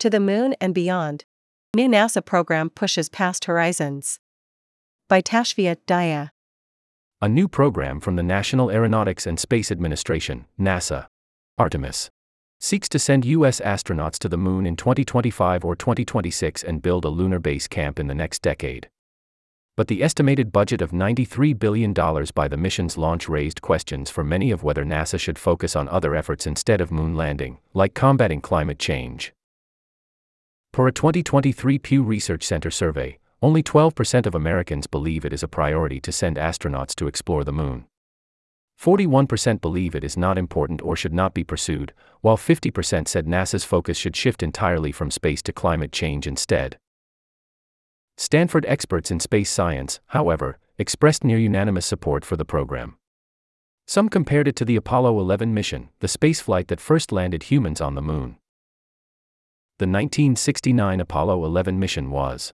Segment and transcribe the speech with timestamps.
[0.00, 1.26] To the moon and beyond.
[1.76, 4.18] New NASA program pushes past horizons.
[5.08, 6.30] By Tashvia Daya.
[7.20, 11.08] A new program from the National Aeronautics and Space Administration, NASA,
[11.58, 12.10] Artemis,
[12.58, 13.60] seeks to send U.S.
[13.60, 18.06] astronauts to the moon in 2025 or 2026 and build a lunar base camp in
[18.06, 18.88] the next decade
[19.76, 21.94] but the estimated budget of $93 billion
[22.34, 26.14] by the mission's launch raised questions for many of whether NASA should focus on other
[26.14, 29.32] efforts instead of moon landing, like combating climate change.
[30.72, 35.48] Per a 2023 Pew Research Center survey, only 12% of Americans believe it is a
[35.48, 37.86] priority to send astronauts to explore the moon.
[38.80, 43.64] 41% believe it is not important or should not be pursued, while 50% said NASA's
[43.64, 46.78] focus should shift entirely from space to climate change instead.
[48.16, 52.96] Stanford experts in space science, however, expressed near unanimous support for the program.
[53.88, 57.96] Some compared it to the Apollo 11 mission, the spaceflight that first landed humans on
[57.96, 58.36] the moon.
[59.80, 62.52] The 1969 Apollo 11 mission was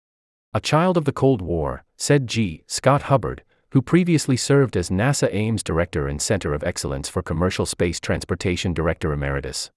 [0.55, 2.64] a child of the Cold War, said G.
[2.67, 7.67] Scott Hubbard, who previously served as NASA Ames Director and Center of Excellence for Commercial
[7.67, 9.70] Space Transportation Director Emeritus.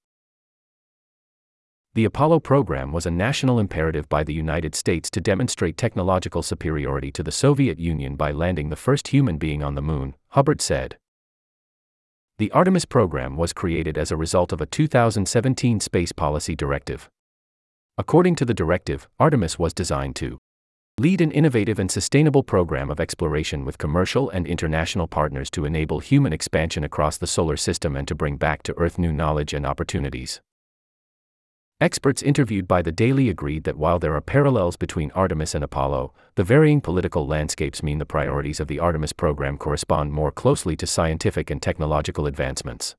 [1.95, 7.12] The Apollo program was a national imperative by the United States to demonstrate technological superiority
[7.12, 10.98] to the Soviet Union by landing the first human being on the moon, Hubbard said.
[12.38, 17.09] The Artemis program was created as a result of a 2017 Space Policy Directive.
[17.96, 20.40] According to the directive, Artemis was designed to
[21.00, 26.00] lead an innovative and sustainable program of exploration with commercial and international partners to enable
[26.00, 29.64] human expansion across the solar system and to bring back to Earth new knowledge and
[29.64, 30.42] opportunities.
[31.80, 36.14] Experts interviewed by the Daily agreed that while there are parallels between Artemis and Apollo,
[36.34, 40.88] the varying political landscapes mean the priorities of the Artemis program correspond more closely to
[40.88, 42.96] scientific and technological advancements.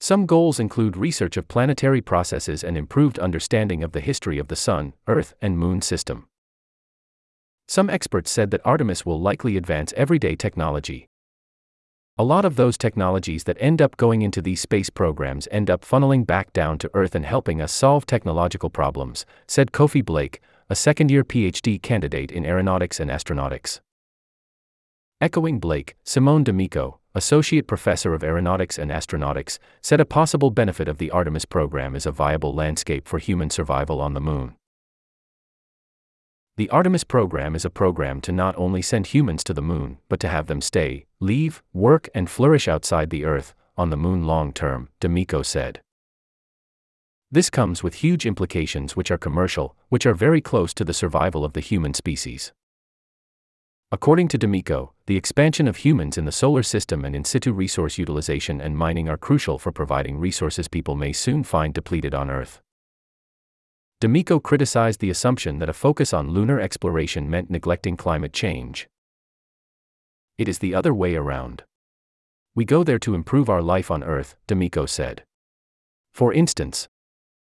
[0.00, 4.56] Some goals include research of planetary processes and improved understanding of the history of the
[4.56, 6.28] Sun, Earth, and Moon system.
[7.66, 11.08] Some experts said that Artemis will likely advance everyday technology,
[12.20, 15.84] a lot of those technologies that end up going into these space programs end up
[15.84, 20.74] funneling back down to Earth and helping us solve technological problems, said Kofi Blake, a
[20.74, 23.78] second year PhD candidate in aeronautics and astronautics.
[25.20, 30.96] Echoing Blake, Simone D'Amico, associate professor of aeronautics and astronautics, said a possible benefit of
[30.96, 34.54] the Artemis program is a viable landscape for human survival on the moon.
[36.56, 40.18] The Artemis program is a program to not only send humans to the moon, but
[40.20, 44.52] to have them stay, leave, work, and flourish outside the Earth, on the moon long
[44.52, 45.80] term, D'Amico said.
[47.30, 51.44] This comes with huge implications which are commercial, which are very close to the survival
[51.44, 52.52] of the human species.
[53.90, 57.96] According to D'Amico, the expansion of humans in the solar system and in situ resource
[57.96, 62.60] utilization and mining are crucial for providing resources people may soon find depleted on Earth.
[64.00, 68.86] D'Amico criticized the assumption that a focus on lunar exploration meant neglecting climate change.
[70.36, 71.64] It is the other way around.
[72.54, 75.24] We go there to improve our life on Earth, D'Amico said.
[76.12, 76.88] For instance,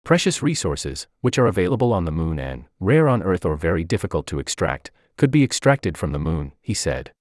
[0.04, 4.26] precious resources, which are available on the moon and rare on Earth or very difficult
[4.26, 7.12] to extract, could be extracted from the moon, he said.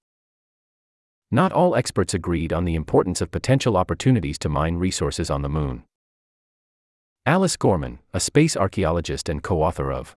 [1.32, 5.50] Not all experts agreed on the importance of potential opportunities to mine resources on the
[5.50, 5.84] moon.
[7.26, 10.16] Alice Gorman, a space archaeologist and co author of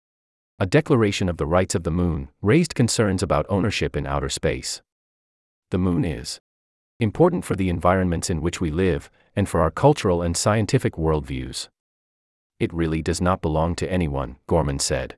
[0.58, 4.82] A Declaration of the Rights of the Moon, raised concerns about ownership in outer space.
[5.70, 6.40] The moon is
[6.98, 11.68] important for the environments in which we live, and for our cultural and scientific worldviews.
[12.58, 15.16] It really does not belong to anyone, Gorman said.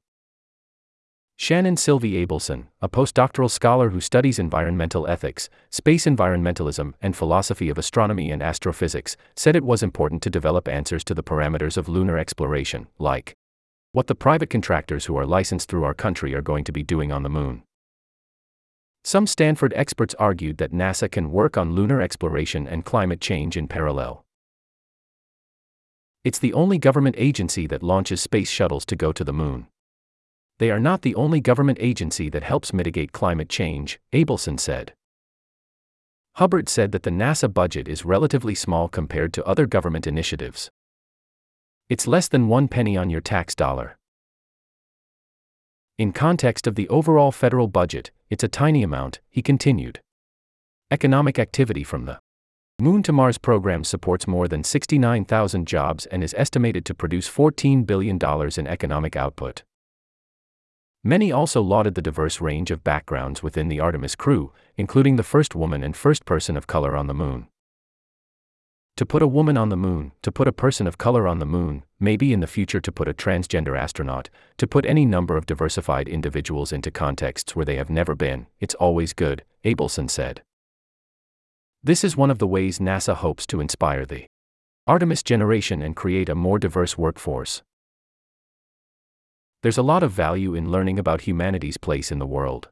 [1.40, 7.78] Shannon Sylvie Abelson, a postdoctoral scholar who studies environmental ethics, space environmentalism, and philosophy of
[7.78, 12.18] astronomy and astrophysics, said it was important to develop answers to the parameters of lunar
[12.18, 13.36] exploration, like
[13.92, 17.12] what the private contractors who are licensed through our country are going to be doing
[17.12, 17.62] on the moon.
[19.04, 23.68] Some Stanford experts argued that NASA can work on lunar exploration and climate change in
[23.68, 24.24] parallel.
[26.24, 29.68] It's the only government agency that launches space shuttles to go to the moon.
[30.58, 34.92] They are not the only government agency that helps mitigate climate change, Abelson said.
[36.34, 40.70] Hubbard said that the NASA budget is relatively small compared to other government initiatives.
[41.88, 43.96] It's less than one penny on your tax dollar.
[45.96, 50.00] In context of the overall federal budget, it's a tiny amount, he continued.
[50.90, 52.18] Economic activity from the
[52.80, 57.84] Moon to Mars program supports more than 69,000 jobs and is estimated to produce $14
[57.84, 58.18] billion
[58.56, 59.64] in economic output.
[61.04, 65.54] Many also lauded the diverse range of backgrounds within the Artemis crew, including the first
[65.54, 67.46] woman and first person of color on the moon.
[68.96, 71.46] To put a woman on the moon, to put a person of color on the
[71.46, 75.46] moon, maybe in the future to put a transgender astronaut, to put any number of
[75.46, 80.42] diversified individuals into contexts where they have never been, it's always good, Abelson said.
[81.80, 84.26] This is one of the ways NASA hopes to inspire the
[84.88, 87.62] Artemis generation and create a more diverse workforce.
[89.62, 92.68] There's a lot of value in learning about humanity's place in the world.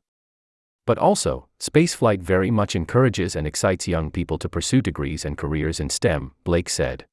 [0.86, 5.80] But also, spaceflight very much encourages and excites young people to pursue degrees and careers
[5.80, 7.06] in STEM, Blake said.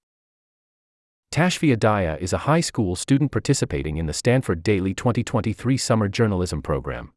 [1.33, 6.61] Tashvia Daya is a high school student participating in the Stanford Daily 2023 Summer Journalism
[6.61, 7.11] Program.